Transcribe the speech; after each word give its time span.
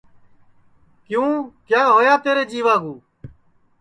کیوں 1.05 1.29
کیا 1.67 1.81
ہوا 1.91 2.13
تیرے 2.23 2.43
جیوا 2.51 2.75
کُو 2.83 2.93